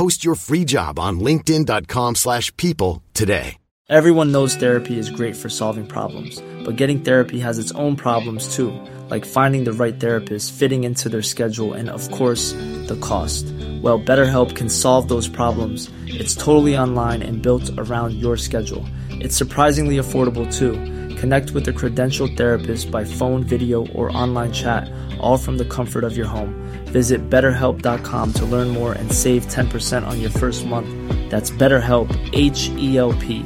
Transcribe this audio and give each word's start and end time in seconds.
Post 0.00 0.24
your 0.24 0.34
free 0.34 0.64
job 0.64 0.98
on 0.98 1.20
linkedin.com 1.20 2.14
slash 2.14 2.56
people 2.56 3.02
today. 3.12 3.58
Everyone 3.90 4.32
knows 4.32 4.56
therapy 4.56 4.98
is 4.98 5.10
great 5.10 5.36
for 5.36 5.50
solving 5.50 5.86
problems, 5.86 6.42
but 6.64 6.76
getting 6.76 7.00
therapy 7.00 7.38
has 7.38 7.58
its 7.58 7.70
own 7.72 7.96
problems 7.96 8.54
too, 8.54 8.72
like 9.10 9.26
finding 9.26 9.64
the 9.64 9.74
right 9.74 10.00
therapist, 10.00 10.54
fitting 10.54 10.84
into 10.84 11.10
their 11.10 11.20
schedule, 11.20 11.74
and 11.74 11.90
of 11.90 12.10
course, 12.12 12.52
the 12.88 12.98
cost. 13.02 13.44
Well, 13.82 14.00
BetterHelp 14.00 14.56
can 14.56 14.70
solve 14.70 15.08
those 15.08 15.28
problems. 15.28 15.90
It's 16.06 16.34
totally 16.34 16.78
online 16.78 17.20
and 17.20 17.42
built 17.42 17.68
around 17.76 18.14
your 18.14 18.38
schedule. 18.38 18.86
It's 19.10 19.36
surprisingly 19.36 19.96
affordable 19.96 20.50
too. 20.50 20.78
Connect 21.22 21.48
with 21.54 21.66
a 21.72 21.74
credentialed 21.80 22.34
therapist 22.40 22.84
by 22.96 23.02
phone, 23.18 23.42
video, 23.54 23.78
or 23.98 24.04
online 24.22 24.52
chat, 24.60 24.84
all 25.24 25.38
from 25.44 25.56
the 25.60 25.68
comfort 25.76 26.04
of 26.08 26.12
your 26.18 26.30
home. 26.36 26.52
Visit 26.98 27.20
betterhelp.com 27.34 28.26
to 28.38 28.44
learn 28.54 28.68
more 28.80 28.92
and 29.00 29.08
save 29.24 29.42
10% 29.46 30.06
on 30.10 30.16
your 30.24 30.34
first 30.42 30.60
month. 30.72 30.90
That's 31.32 31.50
BetterHelp, 31.62 32.08
H 32.50 32.60
E 32.86 32.88
L 33.08 33.12
P. 33.22 33.44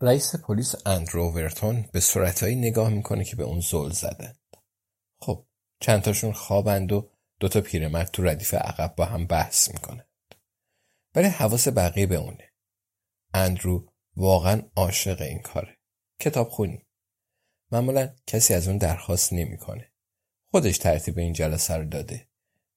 رئیس 0.00 0.36
پلیس 0.36 0.74
اندرو 0.86 1.32
ورتون 1.32 1.84
به 1.92 2.00
صورتهایی 2.00 2.56
نگاه 2.56 2.88
می‌کنه 2.88 3.24
که 3.24 3.36
به 3.36 3.42
اون 3.44 3.60
زل 3.60 3.90
زدن. 3.90 4.34
خب 5.20 5.44
چند 5.80 6.02
تاشون 6.02 6.32
خوابند 6.32 6.92
و 6.92 7.10
دوتا 7.40 7.60
پیرمرد 7.60 8.10
تو 8.10 8.22
ردیف 8.22 8.54
عقب 8.54 8.94
با 8.96 9.04
هم 9.04 9.26
بحث 9.26 9.70
می‌کنه. 9.74 10.06
ولی 11.14 11.28
حواس 11.28 11.68
بقیه 11.68 12.06
به 12.06 12.16
اونه. 12.16 12.52
اندرو 13.34 13.91
واقعا 14.16 14.62
عاشق 14.76 15.22
این 15.22 15.38
کاره. 15.38 15.78
کتاب 16.20 16.48
خونی. 16.48 16.86
معمولا 17.70 18.14
کسی 18.26 18.54
از 18.54 18.68
اون 18.68 18.78
درخواست 18.78 19.32
نمی‌کنه. 19.32 19.92
خودش 20.50 20.78
ترتیب 20.78 21.18
این 21.18 21.32
جلسه 21.32 21.76
رو 21.76 21.84
داده. 21.84 22.28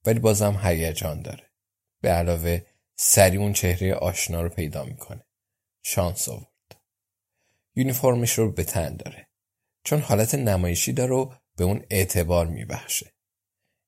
ولی 0.04 0.18
بازم 0.18 0.60
هیجان 0.62 1.22
داره. 1.22 1.50
به 2.00 2.08
علاوه 2.08 2.60
سری 2.96 3.36
اون 3.36 3.52
چهره 3.52 3.94
آشنا 3.94 4.42
رو 4.42 4.48
پیدا 4.48 4.84
می‌کنه. 4.84 5.26
شانس 5.82 6.28
آورد. 6.28 6.80
یونیفرمش 7.74 8.38
رو 8.38 8.52
به 8.52 8.64
تن 8.64 8.96
داره. 8.96 9.28
چون 9.84 10.00
حالت 10.00 10.34
نمایشی 10.34 10.92
داره 10.92 11.14
و 11.14 11.32
به 11.56 11.64
اون 11.64 11.86
اعتبار 11.90 12.46
میبخشه. 12.46 13.14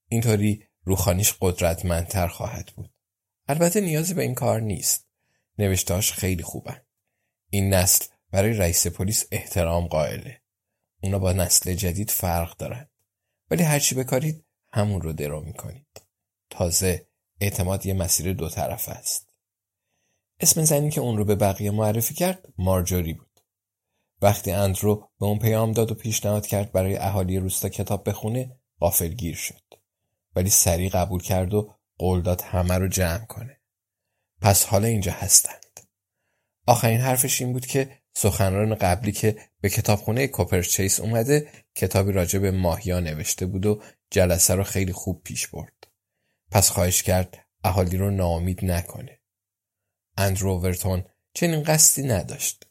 اینطوری 0.08 0.64
روخانیش 0.84 1.34
قدرتمندتر 1.40 2.28
خواهد 2.28 2.72
بود. 2.76 2.94
البته 3.48 3.80
نیازی 3.80 4.14
به 4.14 4.22
این 4.22 4.34
کار 4.34 4.60
نیست. 4.60 5.08
نوشتاش 5.58 6.12
خیلی 6.12 6.42
خوبن. 6.42 6.80
این 7.50 7.74
نسل 7.74 8.04
برای 8.30 8.52
رئیس 8.52 8.86
پلیس 8.86 9.26
احترام 9.32 9.86
قائله. 9.86 10.42
اونا 11.02 11.18
با 11.18 11.32
نسل 11.32 11.74
جدید 11.74 12.10
فرق 12.10 12.56
دارن. 12.56 12.88
ولی 13.50 13.62
هرچی 13.62 13.94
بکارید 13.94 14.44
همون 14.72 15.00
رو 15.00 15.12
درو 15.12 15.40
می‌کنید. 15.40 16.02
تازه 16.50 17.08
اعتماد 17.40 17.86
یه 17.86 17.94
مسیر 17.94 18.32
دو 18.32 18.48
طرف 18.48 18.88
است. 18.88 19.28
اسم 20.40 20.64
زنی 20.64 20.90
که 20.90 21.00
اون 21.00 21.16
رو 21.16 21.24
به 21.24 21.34
بقیه 21.34 21.70
معرفی 21.70 22.14
کرد 22.14 22.48
مارجوری 22.58 23.12
بود. 23.12 23.40
وقتی 24.22 24.50
اندرو 24.50 25.10
به 25.20 25.26
اون 25.26 25.38
پیام 25.38 25.72
داد 25.72 25.90
و 25.90 25.94
پیشنهاد 25.94 26.46
کرد 26.46 26.72
برای 26.72 26.96
اهالی 26.96 27.38
روستا 27.38 27.68
کتاب 27.68 28.08
بخونه 28.08 28.60
غافلگیر 28.80 29.36
شد. 29.36 29.62
ولی 30.36 30.50
سریع 30.50 30.90
قبول 30.90 31.22
کرد 31.22 31.54
و 31.54 31.74
قول 31.98 32.22
داد 32.22 32.40
همه 32.40 32.78
رو 32.78 32.88
جمع 32.88 33.24
کنه. 33.24 33.60
پس 34.40 34.64
حالا 34.64 34.86
اینجا 34.86 35.12
هستند. 35.12 35.87
آخرین 36.68 37.00
حرفش 37.00 37.40
این 37.40 37.52
بود 37.52 37.66
که 37.66 37.98
سخنران 38.14 38.74
قبلی 38.74 39.12
که 39.12 39.36
به 39.60 39.68
کتابخونه 39.68 40.26
کوپرچیس 40.26 41.00
اومده 41.00 41.48
کتابی 41.74 42.12
راجع 42.12 42.38
به 42.38 42.50
ماهیا 42.50 43.00
نوشته 43.00 43.46
بود 43.46 43.66
و 43.66 43.82
جلسه 44.10 44.54
رو 44.54 44.64
خیلی 44.64 44.92
خوب 44.92 45.22
پیش 45.22 45.46
برد. 45.46 45.88
پس 46.50 46.70
خواهش 46.70 47.02
کرد 47.02 47.38
اهالی 47.64 47.96
رو 47.96 48.10
ناامید 48.10 48.64
نکنه. 48.64 49.18
اندرو 50.16 50.60
ورتون 50.60 51.04
چنین 51.34 51.62
قصدی 51.62 52.02
نداشت. 52.02 52.66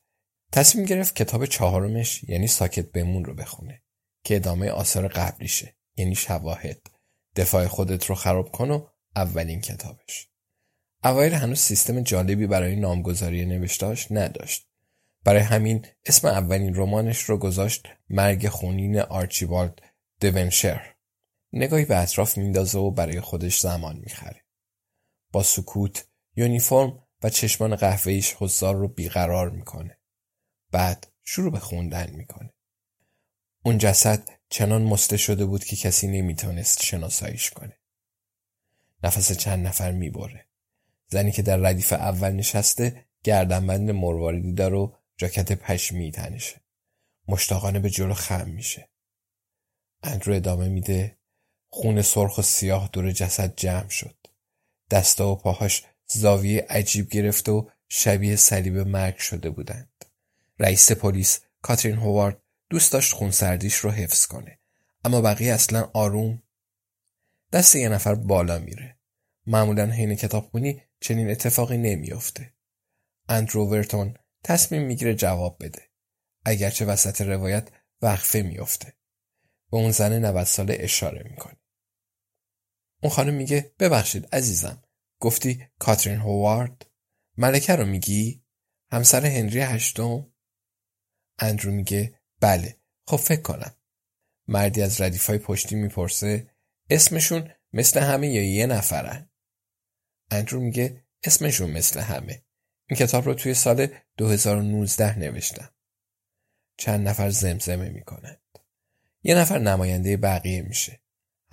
تصمیم 0.51 0.85
گرفت 0.85 1.15
کتاب 1.15 1.45
چهارمش 1.45 2.23
یعنی 2.23 2.47
ساکت 2.47 2.91
بمون 2.91 3.25
رو 3.25 3.33
بخونه 3.33 3.83
که 4.23 4.35
ادامه 4.35 4.69
آثار 4.69 5.07
قبلیشه 5.07 5.75
یعنی 5.95 6.15
شواهد 6.15 6.87
دفاع 7.35 7.67
خودت 7.67 8.05
رو 8.05 8.15
خراب 8.15 8.51
کن 8.51 8.71
و 8.71 8.87
اولین 9.15 9.61
کتابش 9.61 10.27
اوایل 11.03 11.33
هنوز 11.33 11.59
سیستم 11.59 12.01
جالبی 12.01 12.47
برای 12.47 12.75
نامگذاری 12.75 13.45
نوشتاش 13.45 14.11
نداشت. 14.11 14.67
برای 15.23 15.41
همین 15.41 15.85
اسم 16.05 16.27
اولین 16.27 16.75
رمانش 16.75 17.19
رو 17.19 17.37
گذاشت 17.37 17.87
مرگ 18.09 18.47
خونین 18.47 18.99
آرچیبالد 18.99 19.81
دونشر 20.19 20.93
نگاهی 21.53 21.85
به 21.85 21.97
اطراف 21.97 22.37
میندازه 22.37 22.79
و 22.79 22.91
برای 22.91 23.21
خودش 23.21 23.59
زمان 23.59 23.97
می‌خره. 23.97 24.43
با 25.31 25.43
سکوت 25.43 26.07
یونیفرم 26.35 27.03
و 27.23 27.29
چشمان 27.29 27.75
قهوه‌ایش 27.75 28.35
حضار 28.39 28.75
رو 28.75 28.87
بیقرار 28.87 29.49
می‌کنه. 29.49 29.97
بعد 30.71 31.07
شروع 31.23 31.51
به 31.51 31.59
خوندن 31.59 32.11
می‌کنه. 32.11 32.53
اون 33.65 33.77
جسد 33.77 34.29
چنان 34.49 34.81
مسته 34.83 35.17
شده 35.17 35.45
بود 35.45 35.63
که 35.63 35.75
کسی 35.75 36.07
نمی‌تونست 36.07 36.83
شناساییش 36.83 37.49
کنه. 37.49 37.77
نفس 39.03 39.31
چند 39.31 39.67
نفر 39.67 39.91
می‌بره. 39.91 40.47
زنی 41.07 41.31
که 41.31 41.41
در 41.41 41.57
ردیف 41.57 41.94
اول 41.94 42.31
نشسته 42.31 43.06
گردنبند 43.23 43.91
مرواریدی 43.91 44.53
داره 44.53 44.78
و 44.78 44.91
جاکت 45.18 45.51
پشمی 45.51 46.12
تنشه 46.12 46.62
مشتاقانه 47.28 47.79
به 47.79 47.90
جلو 47.90 48.13
خم 48.13 48.50
میشه. 48.50 48.90
اندرو 50.03 50.34
ادامه 50.34 50.69
میده. 50.69 51.18
خون 51.69 52.01
سرخ 52.01 52.38
و 52.38 52.41
سیاه 52.41 52.90
دور 52.94 53.12
جسد 53.12 53.56
جمع 53.56 53.90
شد. 53.90 54.16
دستا 54.91 55.31
و 55.31 55.35
پاهاش 55.35 55.85
زاویه 56.06 56.66
عجیب 56.69 57.09
گرفته 57.09 57.51
و 57.51 57.69
شبیه 57.89 58.35
صلیب 58.35 58.78
مرگ 58.78 59.18
شده 59.18 59.50
بودند. 59.50 60.06
رئیس 60.59 60.91
پلیس 60.91 61.39
کاترین 61.62 61.95
هوارد 61.95 62.41
دوست 62.69 62.94
داشت 62.94 63.13
خونسردیش 63.13 63.75
رو 63.75 63.91
حفظ 63.91 64.25
کنه. 64.25 64.59
اما 65.06 65.22
بقیه 65.22 65.53
اصلا 65.53 65.89
آروم. 65.94 66.44
دست 67.51 67.75
یه 67.75 67.89
نفر 67.89 68.16
بالا 68.16 68.59
میره. 68.59 68.97
معمولا 69.45 69.85
حین 69.85 70.16
کتابخونی 70.16 70.81
چنین 70.99 71.29
اتفاقی 71.29 71.77
نمیافته. 71.77 72.53
اندرو 73.29 73.69
ورتون 73.69 74.17
تصمیم 74.44 74.81
می‌گیره 74.81 75.15
جواب 75.15 75.57
بده. 75.63 75.89
اگرچه 76.45 76.85
وسط 76.85 77.21
روایت 77.21 77.69
وقفه 78.01 78.41
میافته. 78.41 78.94
به 79.71 79.77
اون 79.77 79.91
زن 79.91 80.25
90 80.25 80.44
ساله 80.44 80.77
اشاره 80.79 81.23
می‌کنه. 81.29 81.57
اون 83.03 83.11
خانم 83.11 83.33
میگه 83.33 83.75
ببخشید 83.79 84.35
عزیزم. 84.35 84.83
گفتی 85.19 85.67
کاترین 85.79 86.19
هوارد؟ 86.19 86.85
ملکه 87.38 87.75
رو 87.75 87.85
میگی؟ 87.85 88.45
همسر 88.91 89.25
هنری 89.25 89.59
هشتم؟ 89.59 90.33
اندرو 91.39 91.71
میگه 91.71 92.19
بله 92.39 92.77
خب 93.07 93.17
فکر 93.17 93.41
کنم. 93.41 93.75
مردی 94.47 94.81
از 94.81 95.01
ردیفای 95.01 95.38
پشتی 95.38 95.75
می‌پرسه 95.75 96.51
اسمشون 96.89 97.51
مثل 97.73 98.00
همه 98.00 98.27
یا 98.27 98.43
یه 98.43 98.65
نفرن 98.65 99.29
اندرو 100.31 100.59
میگه 100.59 101.03
اسمشون 101.24 101.71
مثل 101.71 102.00
همه. 102.00 102.44
این 102.89 103.00
کتاب 103.00 103.25
رو 103.25 103.33
توی 103.33 103.53
سال 103.53 103.88
2019 104.18 105.19
نوشتم. 105.19 105.69
چند 106.77 107.07
نفر 107.07 107.29
زمزمه 107.29 107.89
می‌کنند. 107.89 108.41
یه 109.24 109.35
نفر 109.35 109.59
نماینده 109.59 110.18
بقیه 110.18 110.62
میشه. 110.62 111.01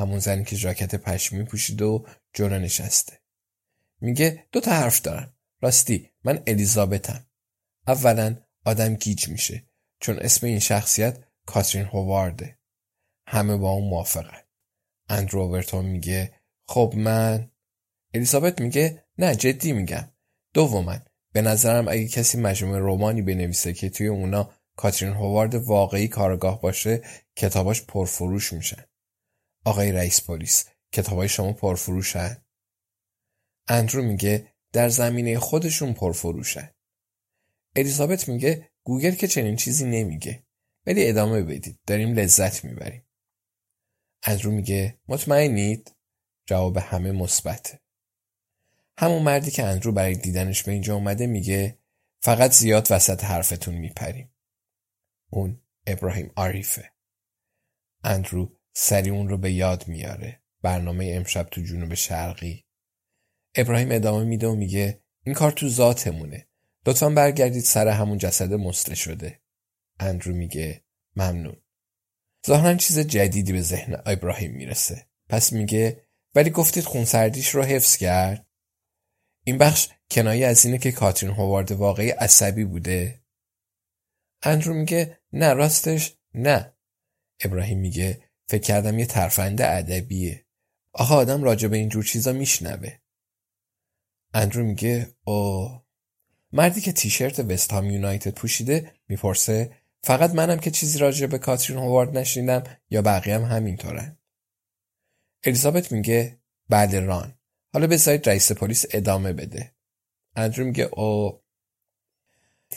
همون 0.01 0.19
زنی 0.19 0.45
که 0.45 0.57
ژاکت 0.57 0.95
پشمی 0.95 1.45
پوشیده 1.45 1.85
و 1.85 2.07
جلو 2.33 2.59
نشسته. 2.59 3.21
میگه 4.01 4.47
دو 4.53 4.61
تا 4.61 4.71
حرف 4.71 5.01
دارم. 5.01 5.37
راستی 5.61 6.11
من 6.25 6.43
الیزابتم. 6.47 7.27
اولا 7.87 8.37
آدم 8.65 8.95
گیج 8.95 9.29
میشه 9.29 9.67
چون 10.01 10.19
اسم 10.19 10.47
این 10.47 10.59
شخصیت 10.59 11.25
کاترین 11.47 11.85
هوارده 11.85 12.59
همه 13.27 13.57
با 13.57 13.71
اون 13.71 13.89
موافقن. 13.89 14.43
اندرو 15.09 15.41
اوورتون 15.41 15.85
میگه 15.85 16.41
خب 16.67 16.95
من 16.97 17.51
الیزابت 18.15 18.61
میگه 18.61 19.05
نه 19.19 19.37
جدی 19.37 19.73
میگم. 19.73 20.11
دوما 20.55 20.99
به 21.33 21.43
نظرم 21.43 21.89
اگه 21.89 22.09
کسی 22.09 22.39
مجموعه 22.39 22.79
رومانی 22.79 23.23
بنویسه 23.23 23.73
که 23.73 23.91
توی 23.91 24.07
اونا 24.07 24.55
کاترین 24.77 25.13
هوارد 25.13 25.55
واقعی 25.55 26.09
کارگاه 26.09 26.61
باشه 26.61 27.03
کتاباش 27.37 27.83
پرفروش 27.83 28.53
میشن 28.53 28.85
آقای 29.65 29.93
رئیس 29.93 30.23
پلیس 30.23 30.69
کتابای 30.93 31.29
شما 31.29 31.53
پرفروشن؟ 31.53 32.45
اندرو 33.69 34.03
میگه 34.03 34.55
در 34.73 34.89
زمینه 34.89 35.39
خودشون 35.39 35.93
پرفروشن. 35.93 36.71
الیزابت 37.77 38.29
میگه 38.29 38.71
گوگل 38.85 39.15
که 39.15 39.29
چنین 39.29 39.57
چیزی 39.57 39.85
نمیگه. 39.85 40.47
ولی 40.87 41.09
ادامه 41.09 41.43
بدید 41.43 41.81
داریم 41.87 42.15
لذت 42.15 42.65
می‌بریم. 42.65 43.07
اندرو 44.23 44.51
میگه 44.51 44.99
مطمئنید؟ 45.09 45.97
جواب 46.47 46.77
همه 46.77 47.13
مثبته. 47.13 47.84
همون 48.99 49.23
مردی 49.23 49.51
که 49.51 49.65
اندرو 49.65 49.93
برای 49.93 50.15
دیدنش 50.15 50.63
به 50.63 50.73
اینجا 50.73 50.95
اومده 50.95 51.27
میگه 51.27 51.79
فقط 52.21 52.53
زیاد 52.53 52.87
وسط 52.91 53.25
حرفتون 53.25 53.75
میپریم. 53.75 54.35
اون 55.31 55.61
ابراهیم 55.87 56.33
آریفه 56.37 56.91
اندرو 58.05 58.57
سری 58.73 59.11
اون 59.11 59.29
رو 59.29 59.39
به 59.39 59.53
یاد 59.53 59.89
میاره. 59.89 60.41
برنامه 60.63 61.13
امشب 61.15 61.49
تو 61.51 61.61
جنوب 61.61 61.95
شرقی. 61.95 62.65
ابراهیم 63.55 63.93
ادامه 63.93 64.25
میده 64.25 64.47
و 64.47 64.55
میگه 64.55 65.03
این 65.25 65.35
کار 65.35 65.51
تو 65.51 65.69
ذاتمونه. 65.69 66.49
لطفا 66.87 67.11
برگردید 67.11 67.65
سر 67.65 67.89
همون 67.89 68.19
جسد 68.19 68.53
مسله 68.53 68.95
شده. 68.95 69.41
اندرو 70.01 70.35
میگه 70.35 70.85
ممنون. 71.17 71.57
ظاهرا 72.47 72.75
چیز 72.75 72.99
جدیدی 72.99 73.53
به 73.53 73.63
ذهن 73.63 74.03
ابراهیم 74.07 74.53
می‌رسه. 74.53 75.07
پس 75.29 75.53
میگه 75.53 76.07
ولی 76.35 76.51
گفتید 76.51 76.85
خونسردیش 76.85 77.49
رو 77.49 77.63
حفظ 77.63 77.97
کرد؟ 77.97 78.47
این 79.45 79.59
بخش 79.59 79.89
کنایه 80.11 80.47
از 80.47 80.65
اینه 80.65 80.79
که 80.79 80.93
کاترین 80.93 81.33
هوارد 81.33 81.73
واقعی 81.73 82.11
عصبی 82.11 82.65
بوده. 82.65 83.25
اندرو 84.43 84.75
میگه 84.75 85.19
نه 85.33 85.53
راستش 85.53 86.17
نه. 86.35 86.75
ابراهیم 87.41 87.79
میگه 87.79 88.23
فکر 88.49 88.63
کردم 88.63 88.99
یه 88.99 89.07
ترفنده 89.07 89.71
ادبیه. 89.71 90.47
آخه 90.93 91.15
آدم 91.15 91.43
راجع 91.43 91.69
به 91.69 91.77
اینجور 91.77 92.05
چیزا 92.05 92.33
میشنوه. 92.33 92.99
اندرو 94.35 94.65
میگه 94.65 95.15
او 95.25 95.69
مردی 96.53 96.81
که 96.81 96.93
تیشرت 96.93 97.41
وست 97.41 97.73
هام 97.73 97.91
یونایتد 97.91 98.35
پوشیده 98.35 98.95
می‌پرسه 99.09 99.77
فقط 100.03 100.31
منم 100.31 100.59
که 100.59 100.71
چیزی 100.71 100.99
راجع 100.99 101.27
به 101.27 101.39
کاترین 101.39 101.79
هوارد 101.79 102.19
نشنیدم 102.19 102.63
یا 102.91 103.03
بقیه 103.03 103.35
هم 103.35 103.43
همینطورن؟ 103.43 104.19
الیزابت 105.45 105.93
میگه 105.93 106.39
بعد 106.69 106.97
ران. 106.97 107.39
حالا 107.75 107.87
بذارید 107.87 108.29
رئیس 108.29 108.53
پلیس 108.53 108.85
ادامه 108.91 109.33
بده. 109.33 109.75
اندرو 110.37 110.65
میگه 110.65 110.85
او 110.85 111.41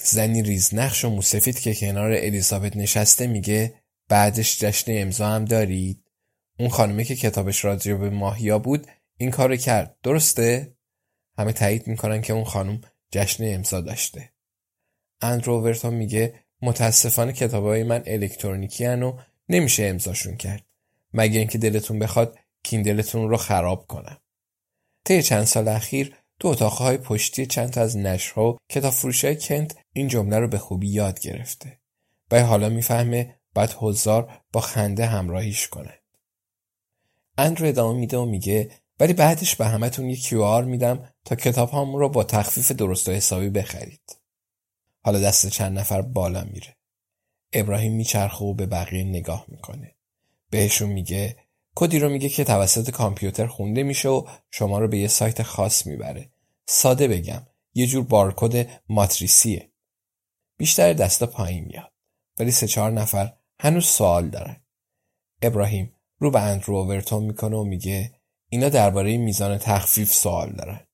زنی 0.04 0.42
ریزنقش 0.42 1.06
و 1.06 1.10
موسفید 1.10 1.60
که 1.60 1.76
کنار 1.76 2.12
الیزابت 2.12 2.78
نشسته 2.78 3.28
میگه 3.28 3.74
بعدش 4.08 4.60
جشن 4.60 5.02
امضا 5.02 5.28
هم 5.28 5.46
دارید. 5.46 6.04
اون 6.60 6.70
خانمه 6.70 7.04
که 7.04 7.16
کتابش 7.16 7.66
راجع 7.66 7.94
به 7.94 8.10
ماهیا 8.10 8.60
بود 8.60 8.88
این 9.18 9.32
کارو 9.32 9.56
کرد. 9.56 9.98
درسته؟ 10.04 10.76
همه 11.38 11.54
تایید 11.54 11.88
می‌کنن 11.88 12.22
که 12.22 12.34
اون 12.34 12.44
خانم 12.44 12.82
جشن 13.12 13.56
امضا 13.56 13.82
داشته. 13.82 14.34
اندرو 15.22 15.62
ورتون 15.62 15.94
میگه 15.94 16.34
متاسفانه 16.62 17.34
کتابای 17.34 17.84
من 17.84 18.04
الکترونیکی 18.06 18.86
و 18.86 19.14
نمیشه 19.50 19.84
امضاشون 19.84 20.38
کرد. 20.38 20.66
مگه 21.14 21.40
اینکه 21.40 21.58
دلتون 21.58 22.00
بخواد 22.00 22.40
کیندلتون 22.64 23.30
رو 23.30 23.38
خراب 23.38 23.88
کنم. 23.88 24.18
طی 25.08 25.24
چند 25.24 25.44
سال 25.44 25.68
اخیر 25.68 26.16
تو 26.40 26.48
اتاقهای 26.48 26.98
پشتی 26.98 27.46
چند 27.46 27.70
تا 27.70 27.82
از 27.82 27.98
نشرها 27.98 28.52
و 28.52 28.58
کتاب 28.70 28.94
فروشای 28.94 29.36
کنت 29.36 29.78
این 29.94 30.08
جمله 30.08 30.40
رو 30.40 30.48
به 30.48 30.58
خوبی 30.58 30.90
یاد 30.90 31.20
گرفته 31.20 31.80
و 32.32 32.44
حالا 32.44 32.70
می‌فهمه 32.70 33.40
باید 33.54 33.76
هزار 33.82 34.42
با 34.54 34.62
خنده 34.62 35.06
همراهیش 35.06 35.68
کنه. 35.68 36.00
اندرو 37.38 37.68
ادامه 37.68 38.00
میده 38.00 38.18
و 38.18 38.26
میگه 38.26 38.72
ولی 39.00 39.14
بعدش 39.14 39.56
به 39.56 39.66
همتون 39.66 40.10
یه 40.10 40.16
کیو 40.16 40.42
آر 40.42 40.64
میدم 40.64 41.10
تا 41.26 41.36
کتاب 41.36 41.70
هم 41.70 41.96
رو 41.96 42.10
با 42.10 42.24
تخفیف 42.24 42.72
درست 42.72 43.10
و 43.10 43.12
حسابی 43.12 43.50
بخرید. 43.50 44.20
حالا 45.04 45.20
دست 45.20 45.50
چند 45.50 45.80
نفر 45.80 46.02
بالا 46.02 46.44
میره. 46.44 46.76
ابراهیم 47.54 47.94
میچرخه 47.94 48.46
و 48.46 48.54
به 48.54 48.66
بقیه 48.66 49.04
نگاه 49.04 49.46
می‌کنه. 49.48 49.96
بهشون 50.50 50.90
میگه 50.90 51.47
کدی 51.80 52.00
رو 52.00 52.10
میگه 52.10 52.30
که 52.30 52.44
توسط 52.44 52.92
کامپیوتر 52.92 53.48
خونده 53.48 53.84
میشه 53.84 54.10
و 54.10 54.28
شما 54.52 54.80
رو 54.80 54.88
به 54.88 54.98
یه 54.98 55.08
سایت 55.08 55.44
خاص 55.44 55.88
می‌بره. 55.88 56.32
ساده 56.66 57.08
بگم 57.08 57.42
یه 57.74 57.88
جور 57.88 58.04
بارکد 58.04 58.70
ماتریسیه. 58.90 59.72
بیشتر 60.58 60.94
دستا 60.94 61.26
پایین 61.26 61.66
میاد. 61.66 61.92
ولی 62.40 62.52
سه 62.52 62.68
چهار 62.68 62.92
نفر 62.92 63.34
هنوز 63.60 63.86
سوال 63.86 64.30
دارن. 64.30 64.64
ابراهیم 65.42 65.94
رو 66.20 66.32
به 66.32 66.42
اندرو 66.42 66.76
اوورتون 66.76 67.24
می‌کنه 67.24 67.58
و 67.58 67.64
میگه 67.64 68.12
اینا 68.50 68.70
درباره 68.70 69.18
میزان 69.18 69.58
تخفیف 69.58 70.14
سوال 70.14 70.52
دارن. 70.52 70.88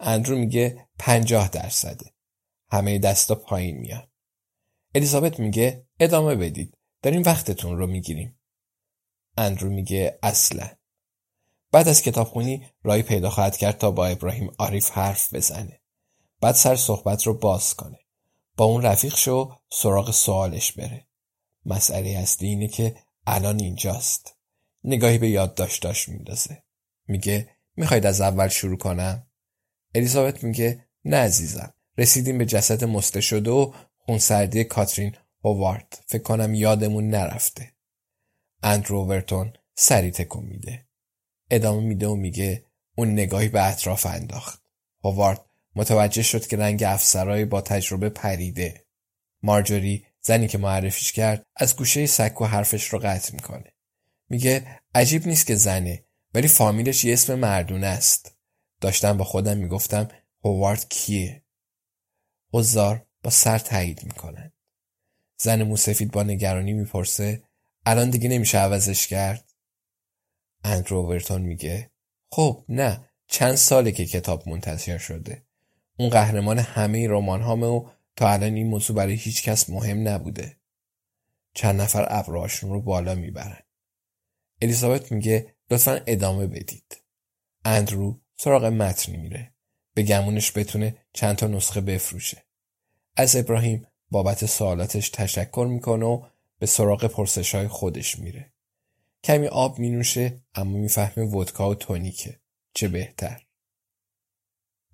اندرو 0.00 0.38
میگه 0.38 0.88
پنجاه 0.98 1.48
درصده. 1.48 2.10
همه 2.72 2.98
دستا 2.98 3.34
پایین 3.34 3.76
میاد. 3.78 4.08
الیزابت 4.94 5.40
میگه 5.40 5.86
ادامه 6.00 6.34
بدید. 6.34 6.78
داریم 7.02 7.22
وقتتون 7.22 7.78
رو 7.78 7.86
می‌گیریم. 7.86 8.39
اندرو 9.36 9.70
میگه 9.70 10.18
اصلا. 10.22 10.68
بعد 11.72 11.88
از 11.88 12.02
کتابخونی 12.02 12.66
رای 12.82 13.02
پیدا 13.02 13.30
خواهد 13.30 13.56
کرد 13.56 13.78
تا 13.78 13.90
با 13.90 14.06
ابراهیم 14.06 14.52
عارف 14.58 14.90
حرف 14.90 15.34
بزنه. 15.34 15.80
بعد 16.40 16.54
سر 16.54 16.76
صحبت 16.76 17.22
رو 17.22 17.34
باز 17.34 17.74
کنه. 17.74 17.98
با 18.56 18.64
اون 18.64 18.82
رفیق 18.82 19.16
شو 19.16 19.52
سراغ 19.70 20.10
سوالش 20.10 20.72
بره. 20.72 21.06
مسئله 21.66 22.10
اصلی 22.10 22.48
اینه 22.48 22.68
که 22.68 22.96
الان 23.26 23.60
اینجاست. 23.60 24.36
نگاهی 24.84 25.18
به 25.18 25.28
یادداشتاش 25.28 26.08
میندازه. 26.08 26.62
میگه 27.08 27.48
می‌خواید 27.76 28.06
از 28.06 28.20
اول 28.20 28.48
شروع 28.48 28.78
کنم؟ 28.78 29.26
الیزابت 29.94 30.44
میگه 30.44 30.84
نه 31.04 31.16
عزیزم. 31.16 31.74
رسیدیم 31.98 32.38
به 32.38 32.46
جسد 32.46 32.84
مسته 32.84 33.20
شده 33.20 33.50
و 33.50 33.72
خونسردی 33.98 34.64
کاترین 34.64 35.16
هوارد. 35.44 36.04
فکر 36.06 36.22
کنم 36.22 36.54
یادمون 36.54 37.08
نرفته. 37.08 37.72
اندرو 38.62 39.06
ورتون 39.06 39.52
سری 39.74 40.10
تکون 40.10 40.44
میده. 40.44 40.86
ادامه 41.50 41.80
میده 41.80 42.06
و 42.06 42.14
میگه 42.14 42.64
اون 42.96 43.12
نگاهی 43.12 43.48
به 43.48 43.68
اطراف 43.68 44.06
انداخت. 44.06 44.62
هوارد 45.04 45.44
متوجه 45.74 46.22
شد 46.22 46.46
که 46.46 46.56
رنگ 46.56 46.82
افسرای 46.82 47.44
با 47.44 47.60
تجربه 47.60 48.08
پریده. 48.08 48.86
مارجوری 49.42 50.06
زنی 50.20 50.48
که 50.48 50.58
معرفیش 50.58 51.12
کرد 51.12 51.46
از 51.56 51.76
گوشه 51.76 52.06
سک 52.06 52.40
و 52.40 52.44
حرفش 52.44 52.88
رو 52.88 52.98
قطع 52.98 53.34
می‌کنه. 53.34 53.72
میگه 54.28 54.80
عجیب 54.94 55.26
نیست 55.26 55.46
که 55.46 55.54
زنه 55.54 56.04
ولی 56.34 56.48
فامیلش 56.48 57.04
یه 57.04 57.12
اسم 57.12 57.34
مردونه 57.34 57.86
است. 57.86 58.36
داشتم 58.80 59.16
با 59.16 59.24
خودم 59.24 59.56
می‌گفتم 59.56 60.08
هوارد 60.44 60.88
کیه؟ 60.88 61.42
حضار 62.52 63.06
با 63.22 63.30
سر 63.30 63.58
تایید 63.58 64.04
می‌کنن. 64.04 64.52
زن 65.36 65.62
موسفید 65.62 66.10
با 66.10 66.22
نگرانی 66.22 66.72
می‌پرسه 66.72 67.42
الان 67.86 68.10
دیگه 68.10 68.28
نمیشه 68.28 68.58
عوضش 68.58 69.06
کرد؟ 69.06 69.44
اندرو 70.64 71.08
ورتون 71.08 71.42
میگه 71.42 71.90
خب 72.30 72.64
نه 72.68 73.10
چند 73.26 73.54
ساله 73.54 73.92
که 73.92 74.06
کتاب 74.06 74.48
منتشر 74.48 74.98
شده. 74.98 75.42
اون 75.98 76.08
قهرمان 76.08 76.58
همه 76.58 77.08
رمان 77.08 77.40
هامه 77.40 77.66
و 77.66 77.88
تا 78.16 78.28
الان 78.28 78.54
این 78.54 78.66
موضوع 78.66 78.96
برای 78.96 79.14
هیچ 79.14 79.42
کس 79.42 79.70
مهم 79.70 80.08
نبوده. 80.08 80.56
چند 81.54 81.80
نفر 81.80 82.06
ابرهاشون 82.10 82.70
رو 82.70 82.80
بالا 82.82 83.14
می‌برن. 83.14 83.62
الیزابت 84.62 85.12
میگه 85.12 85.54
لطفا 85.70 86.00
ادامه 86.06 86.46
بدید. 86.46 86.96
اندرو 87.64 88.20
سراغ 88.36 88.64
متن 88.64 89.12
میره. 89.16 89.54
به 89.94 90.02
گمونش 90.02 90.58
بتونه 90.58 90.96
چند 91.12 91.36
تا 91.36 91.46
نسخه 91.46 91.80
بفروشه. 91.80 92.44
از 93.16 93.36
ابراهیم 93.36 93.86
بابت 94.10 94.46
سوالاتش 94.46 95.10
تشکر 95.10 95.66
می‌کنه 95.70 96.06
و 96.06 96.22
به 96.60 96.66
سراغ 96.66 97.04
پرسش 97.06 97.54
های 97.54 97.68
خودش 97.68 98.18
میره. 98.18 98.52
کمی 99.24 99.46
آب 99.46 99.78
مینوشه 99.78 100.42
اما 100.54 100.78
می‌فهمه 100.78 101.26
ودکا 101.26 101.70
و 101.70 101.74
تونیکه. 101.74 102.40
چه 102.74 102.88
بهتر. 102.88 103.46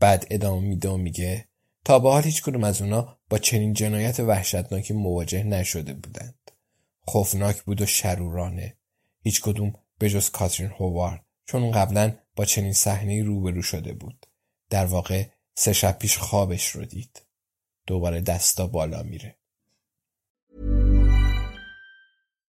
بعد 0.01 0.27
ادامه 0.31 0.61
میده 0.69 0.89
و 0.89 0.97
میگه 0.97 1.49
تا 1.85 1.99
به 1.99 2.11
حال 2.11 2.23
هیچ 2.23 2.43
کدوم 2.43 2.65
از 2.65 2.83
اونا 2.83 3.19
با 3.31 3.39
چنین 3.39 3.73
جنایت 3.73 4.21
وحشتناکی 4.21 4.95
مواجه 4.95 5.43
نشده 5.43 5.95
بودند. 5.95 6.51
خوفناک 7.01 7.63
بود 7.63 7.81
و 7.81 7.87
شرورانه. 7.87 8.77
هیچ 9.23 9.41
کدوم 9.41 9.73
به 9.99 10.11
جز 10.11 10.31
کاترین 10.31 10.71
هووارد 10.71 11.25
چون 11.45 11.71
قبلا 11.71 12.19
با 12.37 12.45
چنین 12.45 12.73
صحنه 12.73 13.23
روبرو 13.23 13.63
شده 13.63 13.93
بود. 13.93 14.27
در 14.71 14.87
واقع 14.87 15.29
سه 15.55 15.73
شب 15.73 15.99
پیش 15.99 16.19
خوابش 16.19 16.69
رو 16.69 16.85
دید 16.85 17.23
دوباره 17.87 18.21
دستا 18.21 18.67
بالا 18.67 19.03
میره 19.03 19.39